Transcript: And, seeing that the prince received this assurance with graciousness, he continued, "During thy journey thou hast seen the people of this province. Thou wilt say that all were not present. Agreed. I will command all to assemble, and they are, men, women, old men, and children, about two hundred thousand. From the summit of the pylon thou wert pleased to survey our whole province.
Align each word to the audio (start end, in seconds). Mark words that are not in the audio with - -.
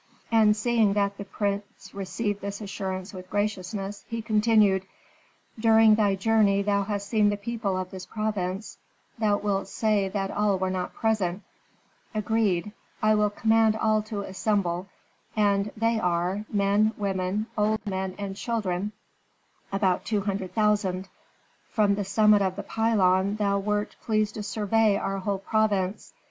And, 0.31 0.57
seeing 0.57 0.93
that 0.93 1.19
the 1.19 1.25
prince 1.25 1.93
received 1.93 2.41
this 2.41 2.59
assurance 2.59 3.13
with 3.13 3.29
graciousness, 3.29 4.03
he 4.07 4.23
continued, 4.23 4.87
"During 5.59 5.93
thy 5.93 6.15
journey 6.15 6.63
thou 6.63 6.81
hast 6.81 7.07
seen 7.07 7.29
the 7.29 7.37
people 7.37 7.77
of 7.77 7.91
this 7.91 8.07
province. 8.07 8.79
Thou 9.19 9.37
wilt 9.37 9.67
say 9.67 10.09
that 10.09 10.31
all 10.31 10.57
were 10.57 10.71
not 10.71 10.95
present. 10.95 11.43
Agreed. 12.15 12.71
I 13.03 13.13
will 13.13 13.29
command 13.29 13.75
all 13.75 14.01
to 14.01 14.21
assemble, 14.21 14.87
and 15.35 15.71
they 15.77 15.99
are, 15.99 16.45
men, 16.51 16.93
women, 16.97 17.45
old 17.55 17.85
men, 17.85 18.15
and 18.17 18.35
children, 18.35 18.93
about 19.71 20.03
two 20.03 20.21
hundred 20.21 20.55
thousand. 20.55 21.09
From 21.69 21.93
the 21.93 22.05
summit 22.05 22.41
of 22.41 22.55
the 22.55 22.63
pylon 22.63 23.35
thou 23.35 23.59
wert 23.59 23.95
pleased 24.01 24.33
to 24.33 24.41
survey 24.41 24.97
our 24.97 25.19
whole 25.19 25.37
province. 25.37 26.11